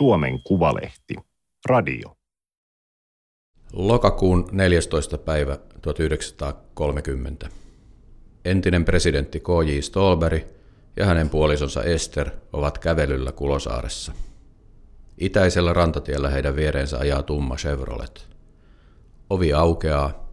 [0.00, 1.14] Suomen Kuvalehti,
[1.68, 2.16] radio.
[3.72, 5.18] Lokakuun 14.
[5.18, 7.48] päivä 1930.
[8.44, 9.80] Entinen presidentti K.J.
[9.80, 10.42] Stolberg
[10.96, 14.12] ja hänen puolisonsa Ester ovat kävelyllä Kulosaaressa.
[15.18, 18.28] Itäisellä rantatiellä heidän viereensä ajaa tumma Chevrolet.
[19.30, 20.28] Ovi aukeaa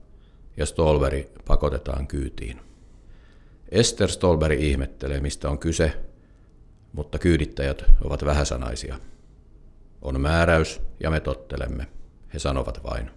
[0.58, 2.60] ja Stolberg pakotetaan kyytiin.
[3.72, 5.94] Ester Stolberg ihmettelee, mistä on kyse,
[6.94, 9.00] mutta kyydittäjät ovat vähäsanaisia.
[10.02, 11.88] On määräys ja me tottelemme,
[12.34, 13.12] he sanovat vain.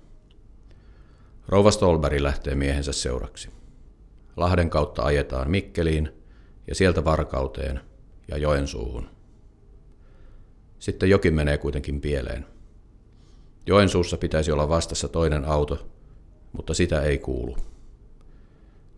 [1.48, 3.50] Rouva Stolberg lähtee miehensä seuraksi.
[4.36, 6.12] Lahden kautta ajetaan Mikkeliin
[6.66, 7.80] ja sieltä Varkauteen
[8.28, 9.08] ja Joensuuhun.
[10.78, 12.46] Sitten jokin menee kuitenkin pieleen.
[13.66, 15.88] Joensuussa pitäisi olla vastassa toinen auto,
[16.52, 17.56] mutta sitä ei kuulu.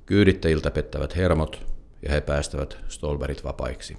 [0.06, 1.66] Kyydittäjiltä pettävät hermot
[2.02, 3.98] ja he päästävät Stolberit vapaiksi.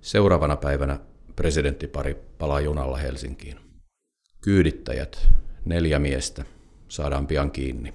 [0.00, 1.00] Seuraavana päivänä
[1.36, 3.56] presidenttipari palaa junalla Helsinkiin.
[4.40, 5.28] Kyydittäjät,
[5.64, 6.44] neljä miestä,
[6.88, 7.94] saadaan pian kiinni.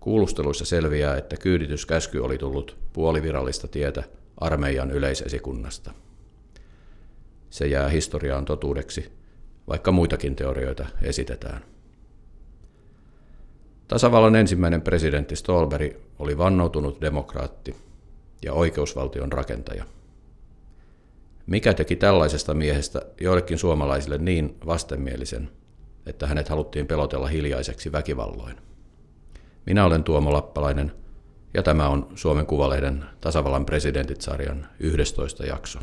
[0.00, 4.02] Kuulusteluissa selviää, että kyydityskäsky oli tullut puolivirallista tietä
[4.36, 5.92] armeijan yleisesikunnasta.
[7.50, 9.12] Se jää historiaan totuudeksi,
[9.68, 11.64] vaikka muitakin teorioita esitetään.
[13.88, 17.76] Tasavallan ensimmäinen presidentti Stolberg oli vannoutunut demokraatti
[18.44, 19.84] ja oikeusvaltion rakentaja.
[21.50, 25.50] Mikä teki tällaisesta miehestä joillekin suomalaisille niin vastenmielisen,
[26.06, 28.56] että hänet haluttiin pelotella hiljaiseksi väkivalloin?
[29.66, 30.92] Minä olen Tuomo Lappalainen
[31.54, 35.78] ja tämä on Suomen Kuvalehden tasavallan presidentit-sarjan 11 jakso.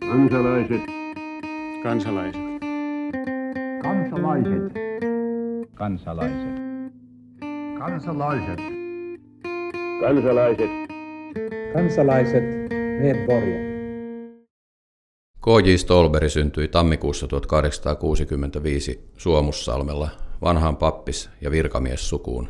[0.00, 0.80] Kansalaiset.
[1.82, 2.42] Kansalaiset.
[3.82, 4.72] Kansalaiset.
[5.74, 6.60] Kansalaiset.
[7.78, 8.60] Kansalaiset.
[10.00, 10.83] Kansalaiset.
[11.74, 12.44] Kansalaiset.
[13.00, 13.60] Medborgare.
[15.40, 15.76] K.J.
[15.76, 20.08] Stolberg syntyi tammikuussa 1865 Suomussalmella
[20.42, 22.48] vanhaan pappis- ja virkamiessukuun.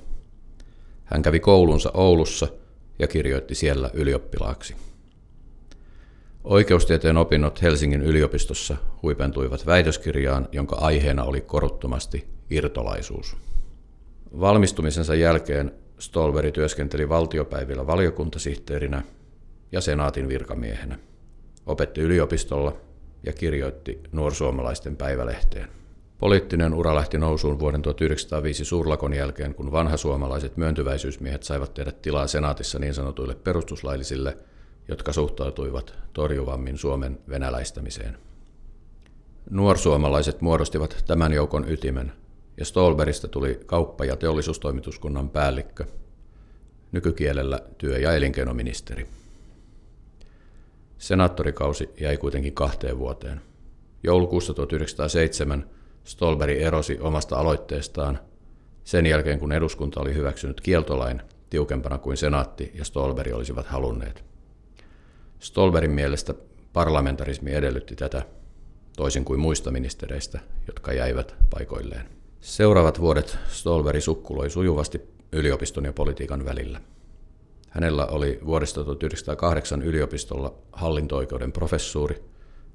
[1.04, 2.48] Hän kävi koulunsa Oulussa
[2.98, 4.76] ja kirjoitti siellä ylioppilaaksi.
[6.44, 13.36] Oikeustieteen opinnot Helsingin yliopistossa huipentuivat väitöskirjaan, jonka aiheena oli koruttomasti irtolaisuus.
[14.40, 19.02] Valmistumisensa jälkeen Stolberg työskenteli valtiopäivillä valiokuntasihteerinä
[19.72, 20.98] ja senaatin virkamiehenä.
[21.66, 22.76] Opetti yliopistolla
[23.26, 25.68] ja kirjoitti nuorsuomalaisten päivälehteen.
[26.18, 32.78] Poliittinen ura lähti nousuun vuoden 1905 suurlakon jälkeen, kun vanhasuomalaiset myöntyväisyysmiehet saivat tehdä tilaa senaatissa
[32.78, 34.36] niin sanotuille perustuslaillisille–
[34.88, 38.18] jotka suhtautuivat torjuvammin Suomen venäläistämiseen.
[39.50, 42.12] Nuorsuomalaiset muodostivat tämän joukon ytimen,
[42.56, 45.84] ja Stolberista tuli kauppa- ja teollisuustoimituskunnan päällikkö,
[46.92, 49.06] nykykielellä työ- ja elinkeinoministeri.
[50.98, 53.40] Senaattorikausi jäi kuitenkin kahteen vuoteen.
[54.02, 55.70] Joulukuussa 1907
[56.04, 58.18] Stolberi erosi omasta aloitteestaan
[58.84, 64.24] sen jälkeen, kun eduskunta oli hyväksynyt kieltolain tiukempana kuin senaatti ja Stolberi olisivat halunneet.
[65.38, 66.34] Stolberin mielestä
[66.72, 68.22] parlamentarismi edellytti tätä,
[68.96, 72.23] toisin kuin muista ministereistä, jotka jäivät paikoilleen.
[72.44, 75.00] Seuraavat vuodet Stolberi sukkuloi sujuvasti
[75.32, 76.80] yliopiston ja politiikan välillä.
[77.70, 82.24] Hänellä oli vuodesta 1908 yliopistolla hallinto-oikeuden professuuri,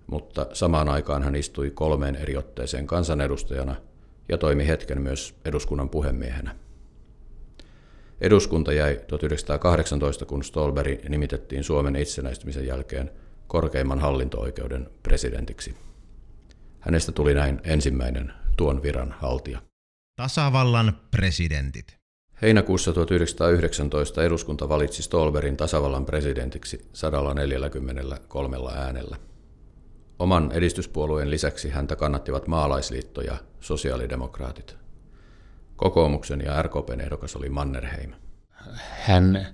[0.07, 3.75] mutta samaan aikaan hän istui kolmeen eri otteeseen kansanedustajana
[4.29, 6.55] ja toimi hetken myös eduskunnan puhemiehenä.
[8.21, 13.11] Eduskunta jäi 1918, kun Stolberg nimitettiin Suomen itsenäistymisen jälkeen
[13.47, 15.75] korkeimman hallinto-oikeuden presidentiksi.
[16.79, 19.61] Hänestä tuli näin ensimmäinen tuon viran haltija.
[20.15, 21.97] Tasavallan presidentit.
[22.41, 29.17] Heinäkuussa 1919 eduskunta valitsi Stolberin tasavallan presidentiksi 143 äänellä.
[30.19, 34.77] Oman edistyspuolueen lisäksi häntä kannattivat maalaisliitto ja sosiaalidemokraatit.
[35.75, 38.11] Kokoomuksen ja RKPn ehdokas oli Mannerheim.
[39.01, 39.47] Hän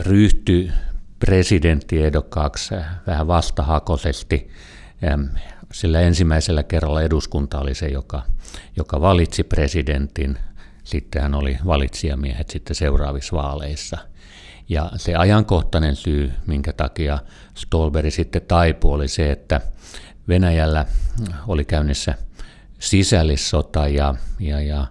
[0.00, 0.72] ryhtyi
[1.18, 2.74] presidenttiehdokkaaksi
[3.06, 4.48] vähän vastahakoisesti,
[5.72, 8.22] sillä ensimmäisellä kerralla eduskunta oli se, joka,
[8.76, 10.38] joka valitsi presidentin.
[10.84, 13.98] Sitten hän oli valitsijamiehet sitten seuraavissa vaaleissa.
[14.68, 17.18] Ja se ajankohtainen syy, minkä takia
[17.54, 19.60] Stolberg sitten taipui, oli se, että
[20.28, 20.86] Venäjällä
[21.48, 22.14] oli käynnissä
[22.78, 24.86] sisällissota ja, ja, ja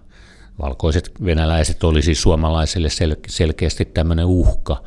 [0.58, 4.82] valkoiset venäläiset oli siis suomalaisille sel- selkeästi tämmöinen uhka,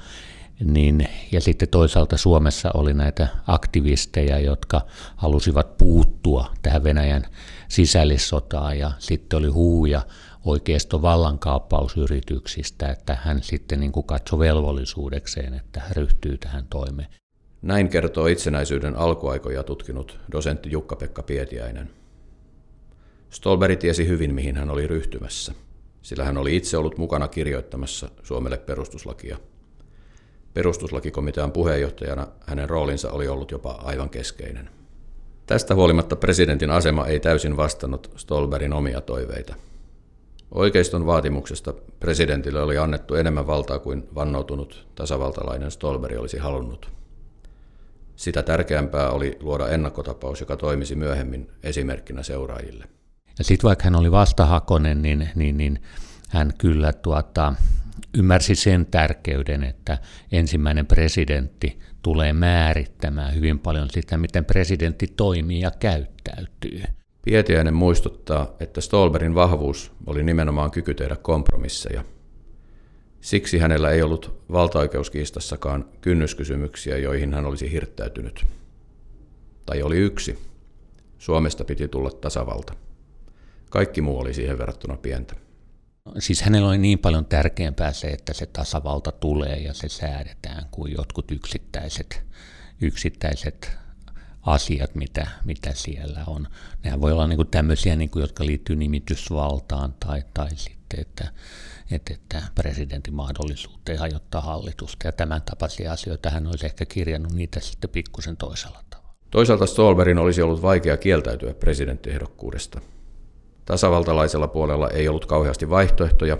[0.63, 4.81] niin, ja sitten toisaalta Suomessa oli näitä aktivisteja, jotka
[5.15, 7.25] halusivat puuttua tähän Venäjän
[7.67, 10.01] sisällissotaan, ja sitten oli huuja
[10.45, 17.07] oikeisto vallankaappausyrityksistä, että hän sitten niin katsoi velvollisuudekseen, että ryhtyy tähän toimeen.
[17.61, 21.89] Näin kertoo itsenäisyyden alkuaikoja tutkinut dosentti Jukka-Pekka Pietiäinen.
[23.29, 25.53] Stolberg tiesi hyvin, mihin hän oli ryhtymässä,
[26.01, 29.37] sillä hän oli itse ollut mukana kirjoittamassa Suomelle perustuslakia.
[30.53, 34.69] Perustuslakikomitean puheenjohtajana hänen roolinsa oli ollut jopa aivan keskeinen.
[35.45, 39.55] Tästä huolimatta presidentin asema ei täysin vastannut Stolberin omia toiveita.
[40.51, 46.91] Oikeiston vaatimuksesta presidentille oli annettu enemmän valtaa kuin vannoutunut tasavaltalainen Stolberi olisi halunnut.
[48.15, 52.85] Sitä tärkeämpää oli luoda ennakkotapaus, joka toimisi myöhemmin esimerkkinä seuraajille.
[53.37, 55.81] Ja sitten vaikka hän oli vastahakonen, niin, niin, niin
[56.29, 57.53] hän kyllä tuota,
[58.17, 59.97] ymmärsi sen tärkeyden, että
[60.31, 66.83] ensimmäinen presidentti tulee määrittämään hyvin paljon sitä, miten presidentti toimii ja käyttäytyy.
[67.25, 72.03] Pietiäinen muistuttaa, että Stolberin vahvuus oli nimenomaan kyky tehdä kompromisseja.
[73.21, 78.45] Siksi hänellä ei ollut valtaoikeuskiistassakaan kynnyskysymyksiä, joihin hän olisi hirttäytynyt.
[79.65, 80.39] Tai oli yksi.
[81.17, 82.73] Suomesta piti tulla tasavalta.
[83.69, 85.35] Kaikki muu oli siihen verrattuna pientä.
[86.19, 90.93] Siis hänellä oli niin paljon tärkeämpää se, että se tasavalta tulee ja se säädetään kuin
[90.97, 92.23] jotkut yksittäiset,
[92.81, 93.71] yksittäiset
[94.41, 96.47] asiat, mitä, mitä siellä on.
[96.83, 101.31] Nehän voi olla niin kuin tämmöisiä, niin kuin, jotka liittyy nimitysvaltaan tai, tai sitten, että,
[101.91, 105.07] että, että presidentin mahdollisuuteen hajottaa hallitusta.
[105.07, 109.13] Ja tämän tapaisia asioita hän olisi ehkä kirjannut niitä sitten pikkusen toisella tavalla.
[109.31, 112.81] Toisaalta Stolberin olisi ollut vaikea kieltäytyä presidenttiehdokkuudesta.
[113.69, 116.37] Tasavaltalaisella puolella ei ollut kauheasti vaihtoehtoja,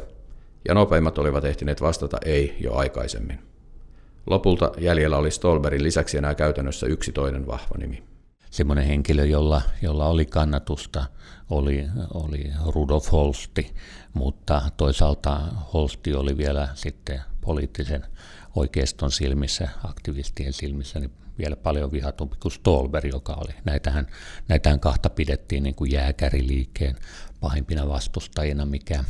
[0.68, 3.40] ja nopeimmat olivat ehtineet vastata ei jo aikaisemmin.
[4.28, 8.04] Lopulta jäljellä oli Stolberin lisäksi enää käytännössä yksi toinen vahva nimi.
[8.52, 11.06] Semmoinen henkilö, jolla, jolla oli kannatusta,
[11.50, 13.76] oli, oli Rudolf Holsti,
[14.14, 15.42] mutta toisaalta
[15.74, 18.06] Holsti oli vielä sitten poliittisen
[18.56, 23.54] oikeiston silmissä, aktivistien silmissä, niin vielä paljon vihatumpi kuin Stolberg, joka oli.
[23.66, 24.08] Näitähän,
[24.48, 26.96] näitähän kahta pidettiin niin kuin jääkäriliikkeen
[27.40, 29.04] pahimpina vastustajina, mikä,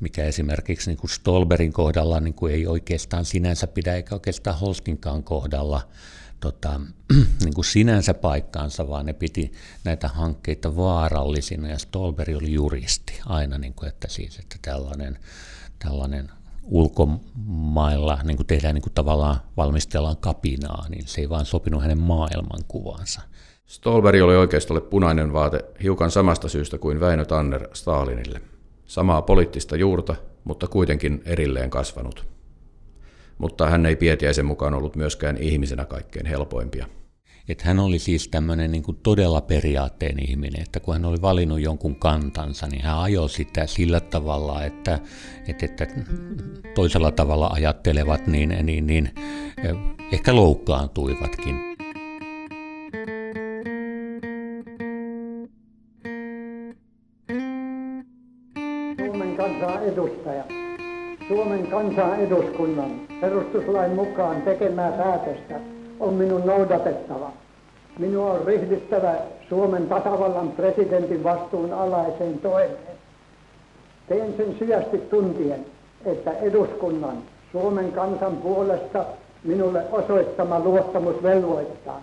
[0.00, 5.24] mikä esimerkiksi niin kuin Stolberin kohdalla niin kuin ei oikeastaan sinänsä pidä, eikä oikeastaan Holstinkaan
[5.24, 5.88] kohdalla
[6.40, 6.80] tota,
[7.44, 9.52] niin kuin sinänsä paikkaansa, vaan ne piti
[9.84, 15.18] näitä hankkeita vaarallisina, ja Stolberg oli juristi aina, niin kuin, että siis, että tällainen,
[15.78, 16.30] tällainen
[16.64, 21.98] ulkomailla niin kuin tehdään niin kuin tavallaan valmistellaan kapinaa, niin se ei vaan sopinut hänen
[21.98, 23.20] maailmankuvansa.
[23.66, 28.40] Stolberg oli oikeistolle punainen vaate hiukan samasta syystä kuin Väinö Tanner Stalinille.
[28.86, 30.14] Samaa poliittista juurta,
[30.44, 32.26] mutta kuitenkin erilleen kasvanut.
[33.38, 36.86] Mutta hän ei Pietiäisen mukaan ollut myöskään ihmisenä kaikkein helpoimpia.
[37.48, 41.60] Että hän oli siis tämmöinen niin kuin todella periaatteen ihminen, että kun hän oli valinnut
[41.60, 44.98] jonkun kantansa, niin hän ajoi sitä sillä tavalla, että,
[45.48, 45.86] että, että
[46.74, 49.10] toisella tavalla ajattelevat, niin, niin, niin
[50.12, 51.56] ehkä loukkaantuivatkin.
[59.06, 60.44] Suomen kansan edustaja.
[61.28, 67.32] Suomen kansan eduskunnan perustuslain mukaan tekemää päätöstä on minun noudatettava.
[67.98, 69.14] Minua on ryhdyttävä
[69.48, 72.96] Suomen tasavallan presidentin vastuun alaiseen toimeen.
[74.08, 75.66] Teen sen syvästi tuntien,
[76.04, 77.16] että eduskunnan
[77.52, 79.04] Suomen kansan puolesta
[79.44, 82.02] minulle osoittama luottamus velvoittaa.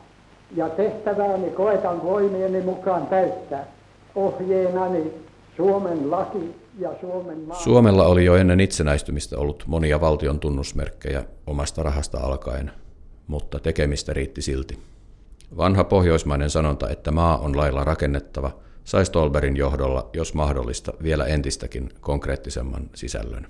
[0.56, 3.68] Ja tehtävääni koetan voimieni mukaan täyttää
[4.16, 5.14] ohjeenani
[5.58, 7.58] Suomen laki ja Suomen maa.
[7.58, 12.72] Suomella oli jo ennen itsenäistymistä ollut monia valtion tunnusmerkkejä omasta rahasta alkaen,
[13.30, 14.80] mutta tekemistä riitti silti.
[15.58, 21.90] Vanha pohjoismainen sanonta, että maa on lailla rakennettava, sai Stolberin johdolla, jos mahdollista, vielä entistäkin
[22.02, 23.48] konkreettisemman sisällön.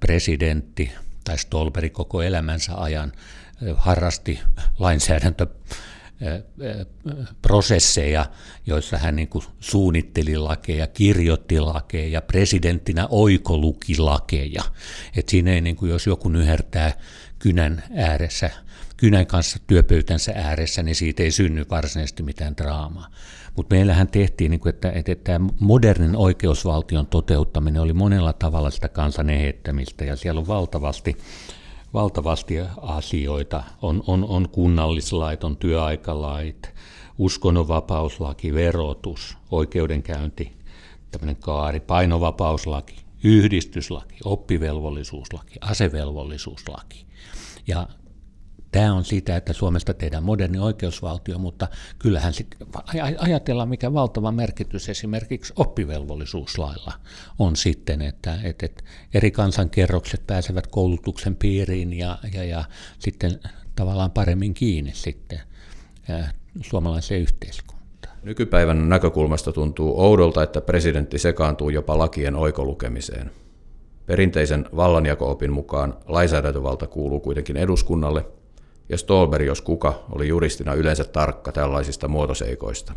[0.00, 0.90] Presidentti
[1.24, 3.12] tai Stolberi koko elämänsä ajan
[3.76, 4.40] harrasti
[4.78, 5.46] lainsäädäntö
[7.42, 8.26] prosesseja,
[8.66, 14.62] joissa hän niin kuin suunnitteli lakeja, kirjoitti lakeja ja presidenttinä oikoluki lakeja.
[15.16, 16.92] Et siinä ei, niin kuin, jos joku nyhertää
[17.38, 18.50] kynän ääressä,
[19.04, 23.06] kynän kanssa työpöytänsä ääressä, niin siitä ei synny varsinaisesti mitään draamaa.
[23.56, 28.88] Mutta meillähän tehtiin, niin kuin, että, että, että modernin oikeusvaltion toteuttaminen oli monella tavalla sitä
[28.88, 31.16] kansan ehettämistä, ja siellä on valtavasti
[31.94, 33.64] valtavasti asioita.
[33.82, 36.74] On, on, on kunnallislait, on työaikalait,
[37.18, 40.52] uskonnonvapauslaki, verotus, oikeudenkäynti,
[41.10, 47.06] tämmöinen kaari, painovapauslaki, yhdistyslaki, oppivelvollisuuslaki, asevelvollisuuslaki.
[47.66, 47.88] Ja
[48.74, 52.56] Tämä on sitä, että Suomesta tehdään moderni oikeusvaltio, mutta kyllähän sit
[53.18, 56.92] ajatellaan, mikä valtava merkitys esimerkiksi oppivelvollisuuslailla
[57.38, 62.64] on sitten, että, että, että eri kansankerrokset pääsevät koulutuksen piiriin ja, ja, ja
[62.98, 63.40] sitten
[63.76, 65.40] tavallaan paremmin kiinni sitten
[66.62, 68.16] suomalaiseen yhteiskuntaan.
[68.22, 73.30] Nykypäivän näkökulmasta tuntuu oudolta, että presidentti sekaantuu jopa lakien oikolukemiseen.
[74.06, 78.24] Perinteisen vallanjako-opin mukaan lainsäädäntövalta kuuluu kuitenkin eduskunnalle,
[78.88, 82.94] ja Stolberg, jos kuka, oli juristina yleensä tarkka tällaisista muotoseikoista.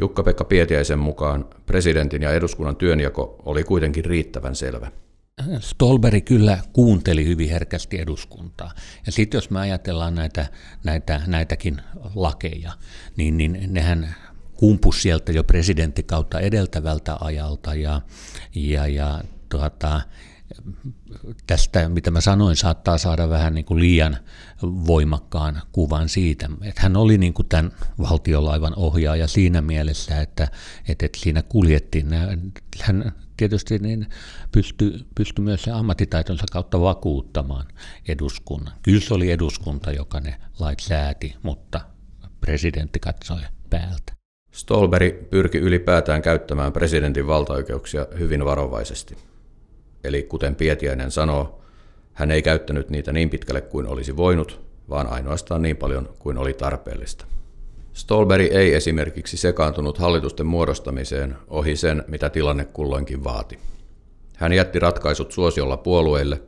[0.00, 4.90] Jukka-Pekka Pietiäisen mukaan presidentin ja eduskunnan työnjako oli kuitenkin riittävän selvä.
[5.60, 8.70] Stolberi kyllä kuunteli hyvin herkästi eduskuntaa.
[9.06, 10.46] Ja sitten jos me ajatellaan näitä,
[10.84, 11.80] näitä, näitäkin
[12.14, 12.72] lakeja,
[13.16, 14.14] niin, niin nehän
[14.54, 18.00] kumpus sieltä jo presidenttikautta edeltävältä ajalta ja,
[18.54, 20.00] ja, ja tuota,
[21.46, 24.16] tästä, mitä mä sanoin, saattaa saada vähän niin kuin liian
[24.62, 30.48] voimakkaan kuvan siitä, että hän oli niin kuin tämän valtiolaivan ohjaaja siinä mielessä, että,
[30.88, 32.06] että, että siinä kuljettiin.
[32.80, 34.06] Hän tietysti niin
[34.52, 37.66] pystyi, pystyi myös se ammattitaitonsa kautta vakuuttamaan
[38.08, 38.74] eduskunnan.
[38.82, 41.80] Kyllä se oli eduskunta, joka ne lait sääti, mutta
[42.40, 43.40] presidentti katsoi
[43.70, 44.12] päältä.
[44.52, 49.31] Stolberi pyrki ylipäätään käyttämään presidentin valtaoikeuksia hyvin varovaisesti.
[50.04, 51.62] Eli kuten Pietiäinen sanoo,
[52.12, 56.52] hän ei käyttänyt niitä niin pitkälle kuin olisi voinut, vaan ainoastaan niin paljon kuin oli
[56.52, 57.24] tarpeellista.
[57.92, 63.58] Stolberi ei esimerkiksi sekaantunut hallitusten muodostamiseen ohi sen, mitä tilanne kulloinkin vaati.
[64.36, 66.42] Hän jätti ratkaisut suosiolla puolueille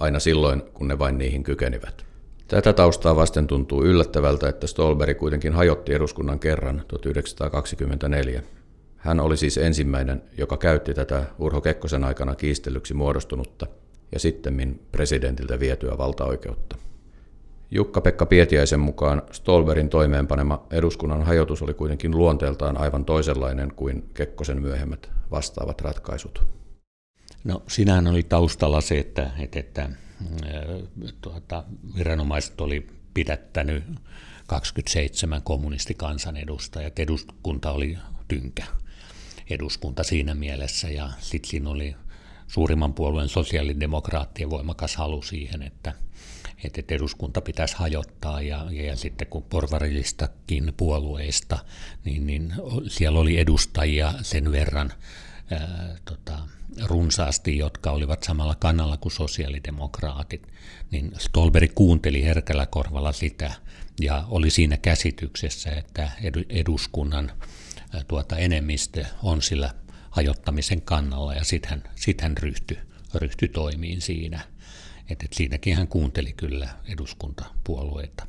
[0.00, 2.04] aina silloin, kun ne vain niihin kykenivät.
[2.48, 8.42] Tätä taustaa vasten tuntuu yllättävältä, että Stolberi kuitenkin hajotti eduskunnan kerran 1924.
[9.02, 13.66] Hän oli siis ensimmäinen, joka käytti tätä Urho Kekkosen aikana kiistellyksi muodostunutta
[14.12, 16.76] ja sittemmin presidentiltä vietyä valtaoikeutta.
[17.70, 25.10] Jukka-Pekka Pietiäisen mukaan Stolberin toimeenpanema eduskunnan hajotus oli kuitenkin luonteeltaan aivan toisenlainen kuin Kekkosen myöhemmät
[25.30, 26.42] vastaavat ratkaisut.
[27.44, 29.90] No sinähän oli taustalla se, että, että, että äh,
[31.20, 31.64] tuota,
[31.96, 33.84] viranomaiset oli pidättänyt
[34.46, 36.98] 27 kommunistikansanedustajat.
[36.98, 38.64] Eduskunta oli tynkä
[39.52, 40.88] eduskunta siinä mielessä.
[40.88, 41.96] Ja sitten siinä oli
[42.48, 45.92] suurimman puolueen sosiaalidemokraattien voimakas halu siihen, että,
[46.64, 48.42] että eduskunta pitäisi hajottaa.
[48.42, 51.58] Ja, ja sitten kun porvarillistakin puolueista,
[52.04, 52.54] niin, niin
[52.88, 54.92] siellä oli edustajia sen verran
[55.50, 56.38] ää, tota,
[56.84, 60.46] runsaasti, jotka olivat samalla kannalla kuin sosiaalidemokraatit,
[60.90, 63.52] niin Stolberg kuunteli herkällä korvalla sitä
[64.00, 66.10] ja oli siinä käsityksessä, että
[66.48, 67.32] eduskunnan
[68.08, 69.70] tuota enemmistö on sillä
[70.10, 72.78] hajottamisen kannalla ja sitten hän, sit hän ryhtyi,
[73.14, 74.40] ryhtyi toimiin siinä.
[75.10, 78.26] Et, et siinäkin hän kuunteli kyllä eduskuntapuolueita.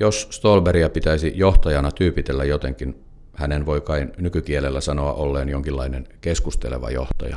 [0.00, 3.04] Jos Stolberia pitäisi johtajana tyypitellä jotenkin,
[3.34, 7.36] hänen voi kai nykykielellä sanoa olleen jonkinlainen keskusteleva johtaja.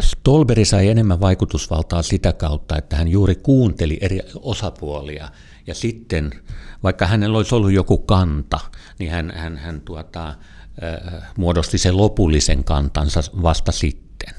[0.00, 5.28] Stolberi sai enemmän vaikutusvaltaa sitä kautta, että hän juuri kuunteli eri osapuolia
[5.68, 6.30] ja sitten,
[6.82, 8.60] vaikka hänellä olisi ollut joku kanta,
[8.98, 10.34] niin hän, hän, hän tuota,
[11.36, 14.34] muodosti sen lopullisen kantansa vasta sitten.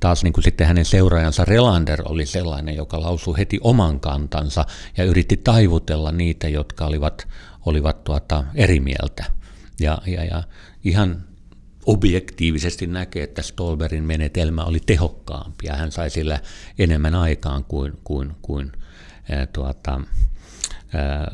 [0.00, 4.64] Taas niin kuin sitten hänen seuraajansa Relander oli sellainen, joka lausui heti oman kantansa
[4.96, 7.28] ja yritti taivutella niitä, jotka olivat,
[7.66, 9.24] olivat tuota, eri mieltä.
[9.80, 10.42] Ja, ja, ja
[10.84, 11.24] ihan
[11.86, 16.40] objektiivisesti näkee, että Stolberin menetelmä oli tehokkaampi ja hän sai sillä
[16.78, 18.72] enemmän aikaan kuin, kuin, kuin
[19.30, 20.00] ää, tuota,
[20.94, 21.30] ää,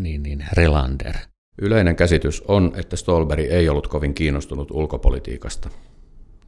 [0.00, 1.14] niin, niin Relander.
[1.62, 5.70] Yleinen käsitys on, että Stolberg ei ollut kovin kiinnostunut ulkopolitiikasta.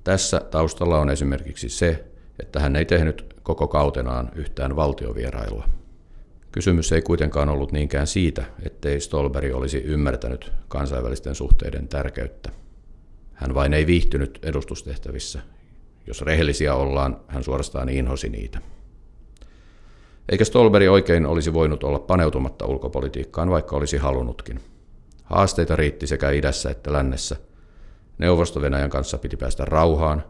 [0.04, 2.04] Tässä taustalla on esimerkiksi se,
[2.42, 5.68] että hän ei tehnyt koko kautenaan yhtään valtiovierailua.
[6.52, 12.50] Kysymys ei kuitenkaan ollut niinkään siitä, ettei Stolberg olisi ymmärtänyt kansainvälisten suhteiden tärkeyttä.
[13.32, 15.40] Hän vain ei viihtynyt edustustehtävissä.
[16.06, 18.58] Jos rehellisiä ollaan, hän suorastaan inhosi niitä.
[20.28, 24.60] Eikä Stolberg oikein olisi voinut olla paneutumatta ulkopolitiikkaan, vaikka olisi halunnutkin–
[25.32, 27.36] Haasteita riitti sekä idässä että lännessä.
[28.18, 30.24] Neuvosto-Venäjän kanssa piti päästä rauhaan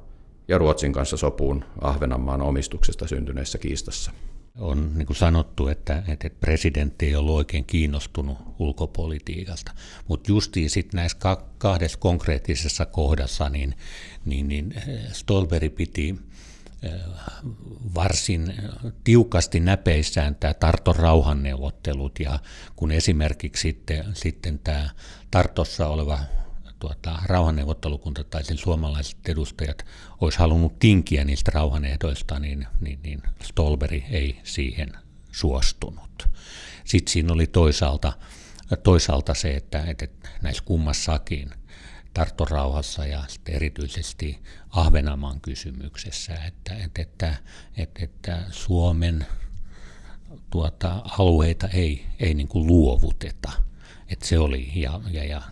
[0.49, 4.11] ja Ruotsin kanssa sopuun Ahvenanmaan omistuksesta syntyneessä kiistassa.
[4.59, 9.73] On niin kuin sanottu, että, että presidentti ei ollut oikein kiinnostunut ulkopolitiikasta,
[10.09, 11.19] mutta justiin sitten näissä
[11.59, 13.75] kahdessa konkreettisessa kohdassa, niin,
[14.25, 14.75] niin, niin
[15.13, 16.19] Stolberi piti
[17.95, 18.55] varsin
[19.05, 22.39] tiukasti näpeissään tämä Tarton rauhanneuvottelut ja
[22.77, 24.91] kun esimerkiksi sitten, sitten tämä
[25.31, 26.19] Tartossa oleva
[26.79, 29.85] tuota, rauhanneuvottelukunta tai sen suomalaiset edustajat
[30.21, 34.93] olisi halunnut tinkiä niistä rauhanehdoista, niin, niin, niin Stolberi ei siihen
[35.33, 36.29] suostunut.
[36.85, 38.13] Sitten siinä oli toisaalta,
[38.83, 40.09] toisaalta se, että, että
[40.43, 41.51] näissä kummassakin–
[42.15, 44.39] Tarttorauhassa ja erityisesti
[44.71, 47.35] Ahvenamaan kysymyksessä, että, että, että,
[47.77, 49.27] että, että Suomen
[50.51, 53.53] tuota, alueita ei, ei niin kuin luovuteta.
[54.09, 55.43] Et se oli, ja, ja, ja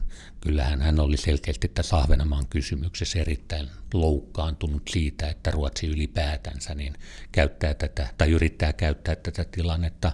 [0.40, 6.94] kyllähän hän oli selkeästi tässä Ahvenanmaan kysymyksessä erittäin loukkaantunut siitä, että Ruotsi ylipäätänsä niin
[7.32, 10.12] käyttää tätä, tai yrittää käyttää tätä tilannetta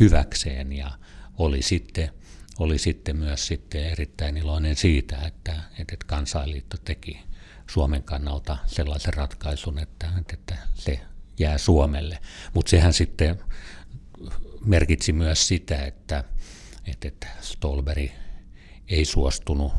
[0.00, 0.90] hyväkseen, ja
[1.38, 2.10] oli sitten,
[2.62, 7.20] oli sitten myös sitten erittäin iloinen siitä, että, että kansainliitto teki
[7.70, 11.00] Suomen kannalta sellaisen ratkaisun, että, että se
[11.38, 12.18] jää Suomelle.
[12.54, 13.40] Mutta sehän sitten
[14.64, 16.24] merkitsi myös sitä, että,
[17.02, 18.10] että Stolberg
[18.88, 19.72] ei suostunut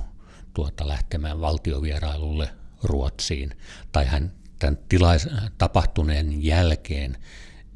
[0.54, 2.50] tuota lähtemään valtiovierailulle
[2.84, 3.58] Ruotsiin,
[3.92, 7.18] tai hän tämän tilais, tapahtuneen jälkeen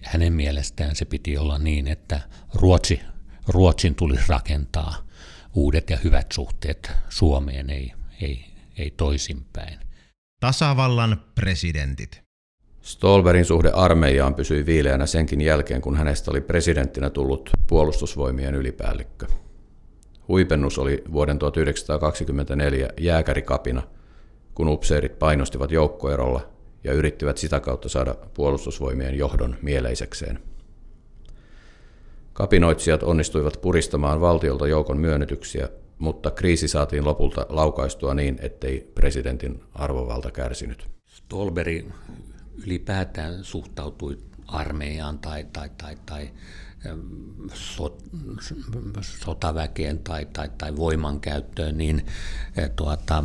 [0.04, 2.22] hänen mielestään se piti olla niin, että
[2.54, 3.00] Ruotsi,
[3.48, 4.96] Ruotsin tulisi rakentaa
[5.54, 8.46] uudet ja hyvät suhteet Suomeen, ei, ei,
[8.78, 9.80] ei toisinpäin.
[10.40, 12.22] Tasavallan presidentit.
[12.82, 19.28] Stolberin suhde armeijaan pysyi viileänä senkin jälkeen, kun hänestä oli presidenttinä tullut puolustusvoimien ylipäällikkö.
[20.28, 23.84] Huipennus oli vuoden 1924 jääkärikapina,
[24.54, 26.50] kun upseerit painostivat joukkoerolla
[26.84, 30.40] ja yrittivät sitä kautta saada puolustusvoimien johdon mieleisekseen.
[32.38, 40.32] Kapinoitsijat onnistuivat puristamaan valtiolta joukon myönnytyksiä, mutta kriisi saatiin lopulta laukaistua niin, ettei presidentin arvovalta
[40.32, 40.88] kärsinyt.
[41.06, 41.88] Stolberi
[42.66, 44.18] ylipäätään suhtautui
[44.48, 46.30] armeijaan tai, tai, tai, tai
[47.54, 48.04] sot,
[49.02, 52.06] sotaväkeen tai, tai, tai voimankäyttöön, niin
[52.58, 53.24] eh, tuota,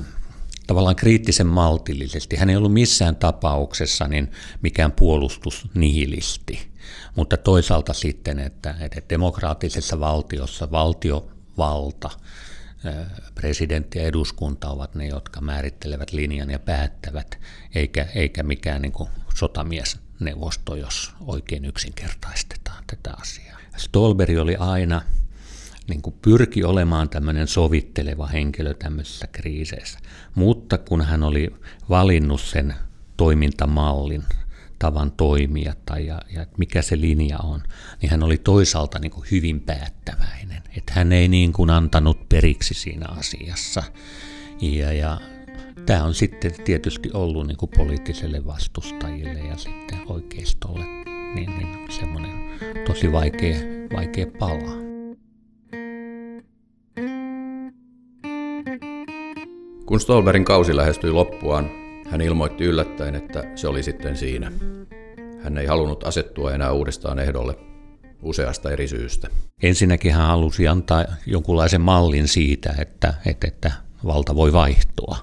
[0.67, 2.37] tavallaan kriittisen maltillisesti.
[2.37, 4.31] Hän ei ollut missään tapauksessa niin
[4.63, 6.69] mikään puolustusnihilisti,
[7.17, 12.11] mutta toisaalta sitten, että, että demokraattisessa valtiossa valtiovalta,
[12.85, 17.39] eh, presidentti ja eduskunta ovat ne, jotka määrittelevät linjan ja päättävät,
[17.75, 18.93] eikä, eikä mikään niin
[19.35, 23.59] sotamiesneuvosto, jos oikein yksinkertaistetaan tätä asiaa.
[23.77, 25.03] Stolberg oli aina
[25.93, 29.99] niin kuin pyrki olemaan tämmöinen sovitteleva henkilö tämmöisissä kriiseissä.
[30.35, 31.51] Mutta kun hän oli
[31.89, 32.75] valinnut sen
[33.17, 34.23] toimintamallin,
[34.79, 37.63] tavan toimia tai ja, ja mikä se linja on,
[38.03, 40.63] niin hän oli toisaalta niin kuin hyvin päättäväinen.
[40.77, 43.83] Että hän ei niin kuin antanut periksi siinä asiassa.
[44.61, 45.21] Ja, ja
[45.87, 50.85] tämä on sitten tietysti ollut niin kuin poliittiselle vastustajille ja sitten oikeistolle
[51.35, 52.33] niin, niin semmoinen
[52.87, 53.57] tosi vaikea,
[53.93, 54.82] vaikea pala.
[59.93, 61.71] Kun Stolberin kausi lähestyi loppuaan,
[62.11, 64.53] hän ilmoitti yllättäen, että se oli sitten siinä.
[65.43, 67.57] Hän ei halunnut asettua enää uudestaan ehdolle
[68.23, 69.29] useasta eri syystä.
[69.63, 73.73] Ensinnäkin hän halusi antaa jonkunlaisen mallin siitä, että, että, että
[74.07, 75.19] valta voi vaihtua.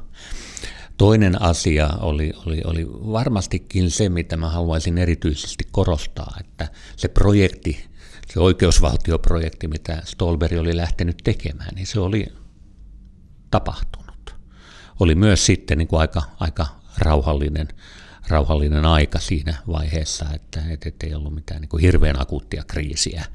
[0.98, 7.86] Toinen asia oli, oli, oli varmastikin se, mitä mä haluaisin erityisesti korostaa, että se projekti,
[8.34, 12.26] se oikeusvaltioprojekti, mitä Stolberg oli lähtenyt tekemään, niin se oli
[13.52, 13.99] tapahtunut.
[15.00, 17.68] Oli myös sitten niin kuin aika, aika rauhallinen,
[18.28, 23.26] rauhallinen aika siinä vaiheessa, että, että ei ollut mitään niin kuin hirveän akuuttia kriisiä,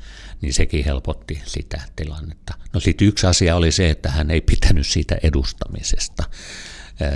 [0.41, 2.55] niin sekin helpotti sitä tilannetta.
[2.73, 6.25] No sitten yksi asia oli se, että hän ei pitänyt siitä edustamisesta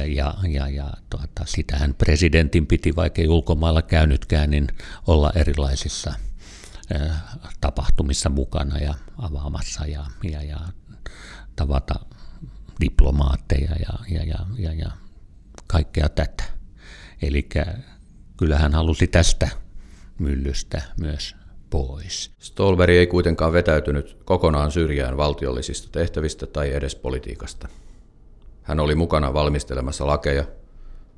[0.06, 4.68] ja, ja, ja tuota, sitähän presidentin piti, vaikka ei ulkomailla käynytkään, niin
[5.06, 6.14] olla erilaisissa
[7.60, 10.58] tapahtumissa mukana ja avaamassa ja, ja, ja
[11.56, 11.94] tavata
[12.80, 14.90] diplomaatteja ja, ja, ja, ja, ja
[15.66, 16.44] kaikkea tätä.
[17.22, 17.48] Eli
[18.36, 19.48] kyllähän halusi tästä
[20.18, 21.36] myllystä myös
[21.70, 22.30] pois.
[22.38, 27.68] Stolberg ei kuitenkaan vetäytynyt kokonaan syrjään valtiollisista tehtävistä tai edes politiikasta.
[28.62, 30.44] Hän oli mukana valmistelemassa lakeja,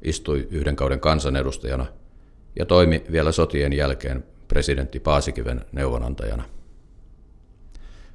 [0.02, 1.86] istui yhden kauden kansanedustajana
[2.58, 6.44] ja toimi vielä sotien jälkeen presidentti Paasikiven neuvonantajana.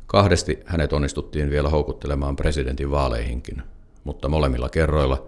[0.08, 3.62] Kahdesti hänet onnistuttiin vielä houkuttelemaan presidentin vaaleihinkin,
[4.04, 5.28] mutta molemmilla kerroilla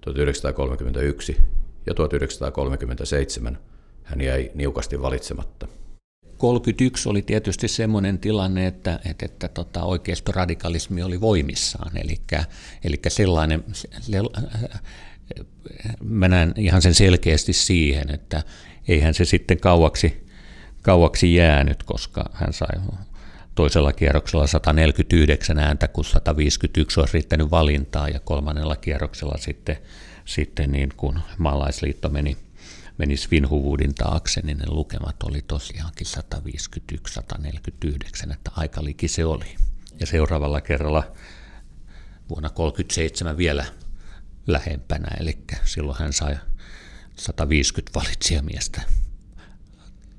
[0.00, 1.36] 1931
[1.86, 3.58] ja 1937
[4.02, 5.68] hän jäi niukasti valitsematta.
[6.38, 12.16] 31 oli tietysti semmoinen tilanne, että, että, että tota, oikeistoradikalismi oli voimissaan, eli,
[12.84, 13.88] eli sellainen, se,
[16.04, 18.42] mä näen ihan sen selkeästi siihen, että
[18.88, 20.26] eihän se sitten kauaksi,
[20.82, 22.80] kauaksi jäänyt, koska hän sai
[23.54, 29.76] toisella kierroksella 149 ääntä, kun 151 olisi riittänyt valintaa, ja kolmannella kierroksella sitten,
[30.24, 32.36] sitten niin kun maalaisliitto meni
[32.98, 39.56] meni Svinhuvudin taakse, niin ne lukemat oli tosiaankin 151-149, että aika liki se oli.
[40.00, 41.12] Ja seuraavalla kerralla
[42.28, 43.64] vuonna 1937 vielä
[44.46, 46.36] lähempänä, eli silloin hän sai
[47.16, 48.82] 150 valitsijamiestä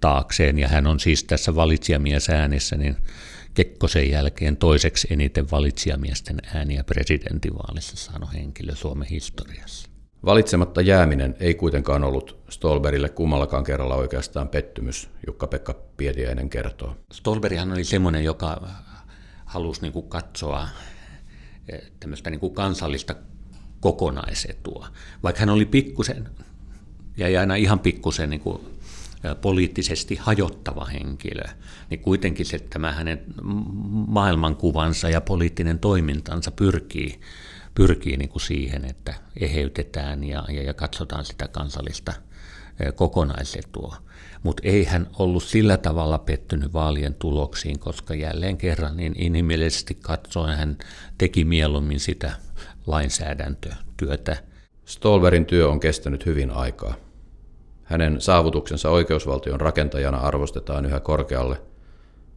[0.05, 2.95] taakseen, ja hän on siis tässä valitsijamiesäänissä niin
[3.53, 9.89] Kekkosen jälkeen toiseksi eniten valitsijamiesten ääniä presidentinvaalissa saanut henkilö Suomen historiassa.
[10.25, 16.95] Valitsematta jääminen ei kuitenkaan ollut Stolberille kummallakaan kerralla oikeastaan pettymys, Jukka-Pekka Pietiäinen kertoo.
[17.13, 18.67] Stolberihan oli semmoinen, joka
[19.45, 20.67] halusi niin kuin katsoa
[21.69, 23.15] eh, tämmöistä niin kuin kansallista
[23.79, 24.87] kokonaisetua.
[25.23, 26.29] Vaikka hän oli pikkusen,
[27.17, 28.75] ja aina ihan pikkusen niin kuin
[29.41, 31.43] poliittisesti hajottava henkilö,
[31.89, 33.21] niin kuitenkin se, tämä hänen
[34.07, 37.19] maailmankuvansa ja poliittinen toimintansa pyrkii,
[37.75, 42.13] pyrkii niin kuin siihen, että eheytetään ja, ja, ja katsotaan sitä kansallista
[42.95, 43.95] kokonaisetua.
[44.43, 50.57] Mutta ei hän ollut sillä tavalla pettynyt vaalien tuloksiin, koska jälleen kerran niin inhimillisesti katsoen
[50.57, 50.77] hän
[51.17, 52.31] teki mieluummin sitä
[52.87, 54.37] lainsäädäntötyötä.
[54.85, 57.04] Stolberin työ on kestänyt hyvin aikaa.
[57.85, 61.61] Hänen saavutuksensa oikeusvaltion rakentajana arvostetaan yhä korkealle,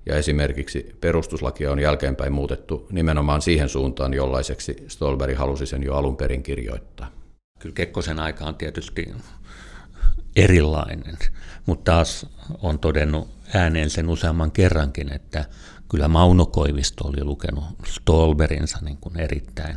[0.06, 6.16] ja esimerkiksi perustuslakia on jälkeenpäin muutettu nimenomaan siihen suuntaan, jollaiseksi Stolberi halusi sen jo alun
[6.16, 7.11] perin kirjoittaa.
[7.58, 9.14] Kyllä Kekkosen aika on tietysti
[10.37, 11.18] erilainen,
[11.66, 12.26] mutta taas
[12.62, 15.44] on todennut ääneen sen useamman kerrankin, että
[15.88, 19.76] kyllä Mauno Koivisto oli lukenut Stolberinsa niin kuin erittäin,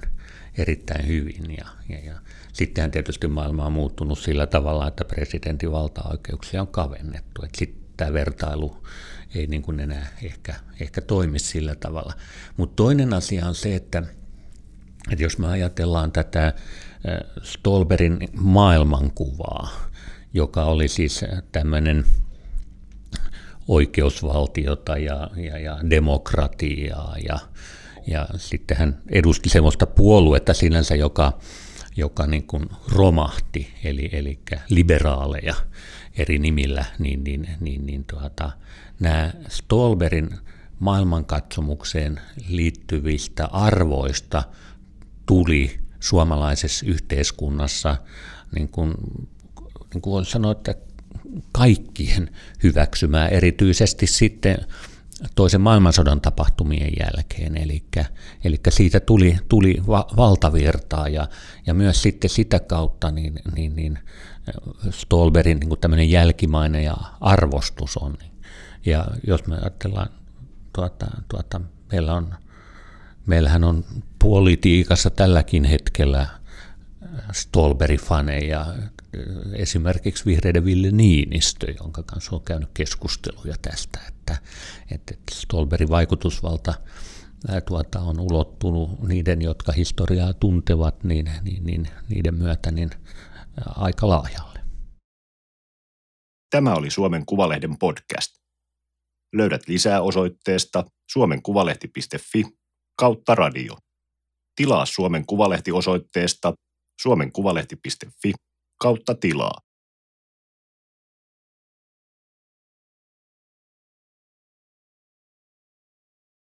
[0.57, 1.57] erittäin hyvin.
[1.57, 2.15] Ja, ja, ja
[2.53, 7.41] Sittenhän tietysti maailma on muuttunut sillä tavalla, että presidentin valtaoikeuksia on kavennettu.
[7.57, 8.83] Sitten tämä vertailu
[9.35, 12.13] ei niin kuin enää ehkä, ehkä toimi sillä tavalla.
[12.57, 14.03] Mutta toinen asia on se, että,
[15.11, 16.53] että jos me ajatellaan tätä
[17.43, 19.89] Stolberin maailmankuvaa,
[20.33, 22.05] joka oli siis tämmöinen
[23.67, 27.39] oikeusvaltiota ja, ja, ja demokratiaa ja,
[28.07, 31.39] ja sitten hän edusti sellaista puoluetta sinänsä, joka
[31.97, 35.55] joka niin kuin romahti, eli, eli liberaaleja
[36.17, 38.51] eri nimillä, niin, niin, niin, niin tuota,
[38.99, 40.29] nämä Stolberin
[40.79, 44.43] maailmankatsomukseen liittyvistä arvoista
[45.25, 47.97] tuli suomalaisessa yhteiskunnassa,
[48.55, 48.93] niin kuin,
[49.93, 50.75] niin kuin sanoa, että
[51.51, 52.29] kaikkien
[52.63, 54.57] hyväksymää, erityisesti sitten
[55.35, 57.83] toisen maailmansodan tapahtumien jälkeen, eli,
[58.43, 61.27] eli siitä tuli, tuli va, valtavirtaa ja,
[61.67, 63.99] ja myös sitten sitä kautta niin, niin, niin
[64.89, 68.17] Stolberin niin tämmöinen jälkimainen ja arvostus on.
[68.85, 70.09] Ja jos me ajatellaan,
[70.75, 72.33] tuota, tuota, meillä on,
[73.25, 73.85] meillähän on
[74.19, 76.27] politiikassa tälläkin hetkellä
[77.31, 78.65] Stolberi-faneja,
[79.53, 84.37] esimerkiksi vihreiden Ville Niinistö, jonka kanssa on käynyt keskusteluja tästä, että,
[84.91, 86.73] että Stolberin vaikutusvalta
[87.67, 92.89] tuota, on ulottunut niiden, jotka historiaa tuntevat, niin, niin, niin niiden myötä niin
[93.75, 94.59] aika laajalle.
[96.49, 98.35] Tämä oli Suomen Kuvalehden podcast.
[99.35, 102.43] Löydät lisää osoitteesta suomenkuvalehti.fi
[102.99, 103.77] kautta radio.
[104.55, 106.53] Tilaa Suomen Kuvalehti osoitteesta
[107.01, 108.33] suomenkuvalehti.fi
[108.77, 109.70] kautta tilaa.